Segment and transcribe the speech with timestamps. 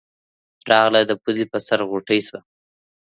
[0.69, 2.39] راغله د پوزې پۀ سر غوټۍ شوه